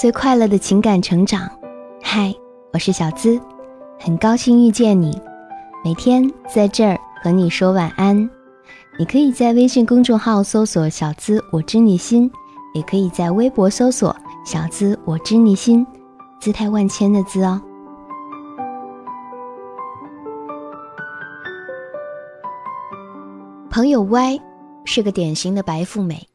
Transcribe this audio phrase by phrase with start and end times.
[0.00, 1.46] 最快乐的情感成长。
[2.02, 2.34] 嗨，
[2.72, 3.38] 我是小资，
[3.98, 5.20] 很高兴遇见你。
[5.84, 8.16] 每天在这儿和你说晚安。
[8.98, 12.32] 你可以在微信公众号搜索“小资我知你心”，
[12.72, 15.86] 也可以在微博搜索“小资我知你心”，
[16.40, 17.60] 姿态万千的“资”哦。
[23.68, 24.40] 朋友 Y
[24.86, 26.26] 是个典型的白富美，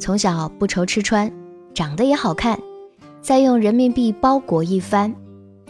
[0.00, 1.30] 从小不愁吃穿，
[1.74, 2.58] 长得也好看，
[3.26, 5.12] 再用人民币包裹一番，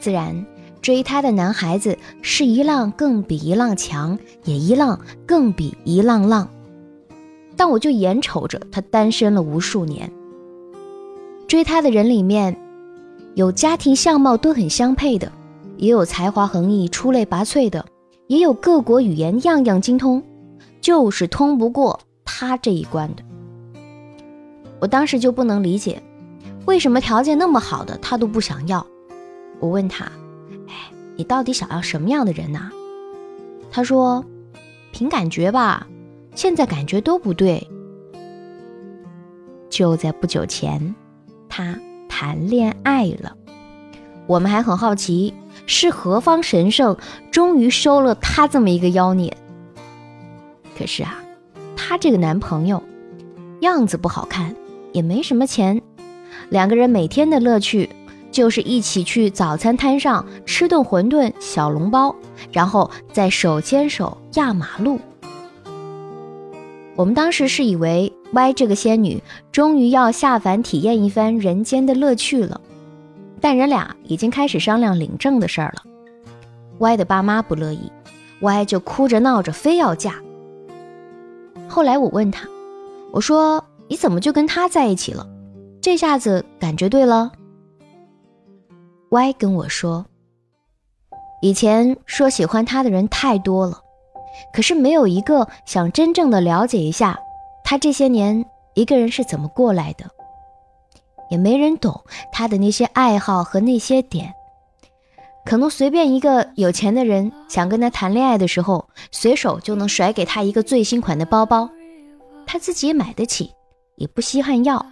[0.00, 0.46] 自然。
[0.80, 6.48] 追她的男孩子是一浪更比一浪强，也一浪更比一浪浪。
[7.54, 10.10] 但我就眼瞅着他单身了无数年。
[11.46, 12.56] 追他的人里面，
[13.34, 15.30] 有家庭相貌都很相配的，
[15.76, 17.84] 也有才华横溢、出类拔萃的，
[18.28, 20.22] 也有各国语言样样精通，
[20.80, 23.22] 就是通不过他这一关的。
[24.80, 26.02] 我当时就不能理解，
[26.66, 28.86] 为什么条件那么好的他都不想要。
[29.60, 30.04] 我问他。
[30.68, 30.74] 哎
[31.14, 32.70] 你到底想要什么样的人呢？
[33.70, 34.24] 他说
[34.92, 35.86] ：“凭感觉吧，
[36.34, 37.68] 现在感觉都不对。”
[39.68, 40.94] 就在不久前，
[41.48, 43.36] 他谈恋爱了。
[44.26, 45.34] 我们还很好奇，
[45.66, 46.96] 是何方神圣
[47.30, 49.36] 终于收了他这么一个妖孽。
[50.78, 51.22] 可是啊，
[51.76, 52.82] 他这个男朋友
[53.60, 54.56] 样子不好看，
[54.92, 55.80] 也没什么钱，
[56.52, 57.88] 两个人每天的乐趣。
[58.30, 62.16] 就是一起去早餐摊上吃顿馄饨小笼包，
[62.50, 64.98] 然后再手牵手压马路。
[66.96, 69.22] 我们当时是以为 Y 这个仙女
[69.52, 72.58] 终于要下凡体验一番人间的乐趣了，
[73.38, 75.82] 但人俩已经开始商量领证的事儿了。
[76.78, 77.92] Y 的爸妈不乐意
[78.40, 80.14] ，Y 就哭着闹着非要嫁。
[81.68, 82.48] 后来我问他，
[83.10, 85.28] 我说你怎么就跟他在一起了？
[85.82, 87.32] 这下子感觉对了。
[89.10, 90.06] Y 跟我说，
[91.42, 93.80] 以前说喜欢他的人太多了，
[94.54, 97.18] 可是没有一个想真正的了解一下
[97.64, 100.08] 他这些年一个人是怎么过来的，
[101.28, 104.32] 也没人懂他的那些爱好和那些点。
[105.44, 111.68] 可能随便一个有钱的人想跟他谈恋爱的时候，随手就能甩给他一个最新款的包包，
[112.46, 113.50] 他自己买得起，
[113.96, 114.86] 也不稀罕要。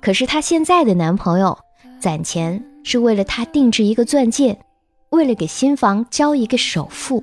[0.00, 1.58] 可是她现在的男朋友
[2.00, 2.64] 攒钱。
[2.84, 4.58] 是为了她定制一个钻戒，
[5.10, 7.22] 为了给新房交一个首付，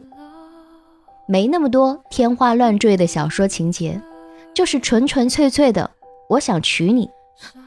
[1.28, 4.00] 没那么多天花乱坠的小说情节，
[4.54, 5.90] 就是纯纯粹粹的，
[6.30, 7.10] 我想娶你，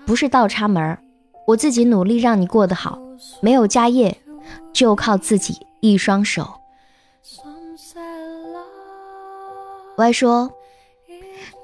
[0.07, 1.03] 不是倒插门儿，
[1.45, 3.01] 我自己努力让你过得好，
[3.41, 4.17] 没有家业，
[4.73, 6.49] 就靠自己一双手。
[9.97, 10.53] 我还说，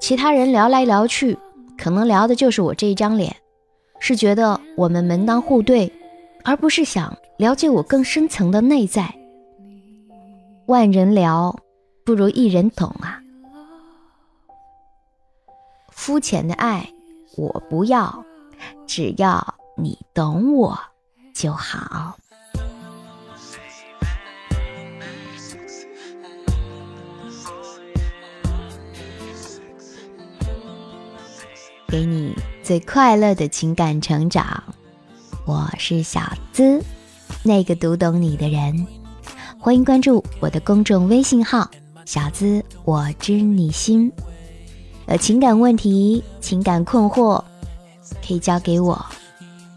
[0.01, 1.37] 其他人聊来聊去，
[1.77, 3.35] 可能聊的就是我这一张脸，
[3.99, 5.91] 是觉得我们门当户对。
[6.47, 9.11] 而不是想了解我更深层的内在。
[10.67, 11.57] 万人聊，
[12.05, 13.19] 不如一人懂啊！
[15.89, 16.87] 肤浅的爱
[17.35, 18.23] 我不要，
[18.85, 20.77] 只要你懂我
[21.33, 22.15] 就好。
[31.87, 34.63] 给你最快乐的情感成长。
[35.45, 36.83] 我是小资，
[37.43, 38.85] 那个读懂你的人。
[39.59, 41.69] 欢迎关注我的公众微信号
[42.05, 44.11] “小资我知你心”。
[45.07, 47.43] 有情感问题、情感困惑，
[48.27, 49.05] 可以交给我。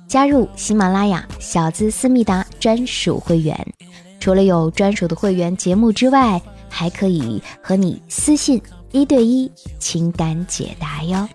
[0.07, 3.75] 加入喜马拉雅小资思密达专属会员，
[4.19, 6.41] 除了有专属的会员节目之外，
[6.71, 8.61] 还可以和你私信
[8.93, 11.29] 一对一情感解答哟。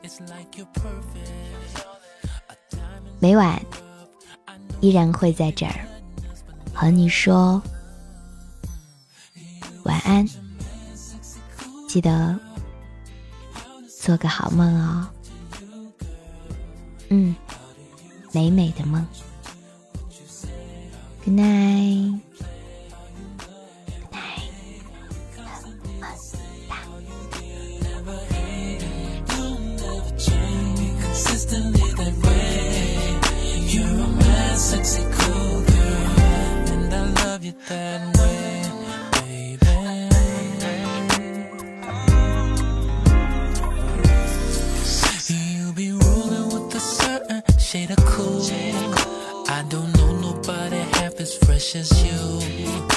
[3.19, 3.61] 每晚。
[4.81, 5.87] 依然会在这儿
[6.73, 7.63] 和你说
[9.83, 10.27] 晚安，
[11.87, 12.37] 记得
[14.01, 15.07] 做个好梦哦。
[17.07, 17.33] 嗯，
[18.33, 19.07] 美美的梦。
[21.23, 22.19] Good night。
[51.63, 52.87] precious you.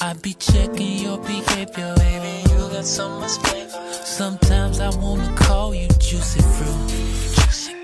[0.00, 2.34] I be checking your behavior, baby.
[2.50, 3.82] You got so much flavor.
[3.92, 6.92] Sometimes I wanna call you juicy fruit.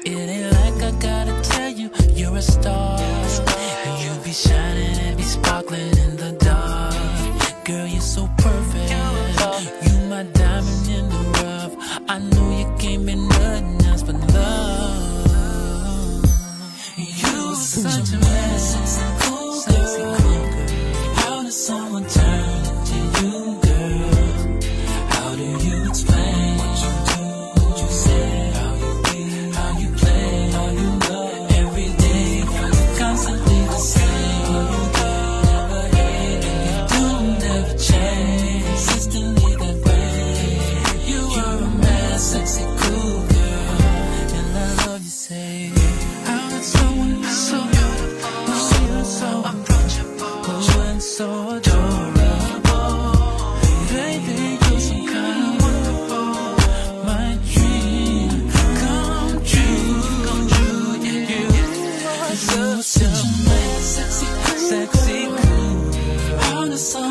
[0.06, 2.98] It ain't like I gotta tell you, you're a star.
[2.98, 7.64] And you be shining and be sparkling in the dark.
[7.66, 8.90] Girl, you're so perfect.
[9.84, 11.74] You my diamond in the rough.
[12.08, 13.39] I know you came in.
[66.80, 67.09] sun.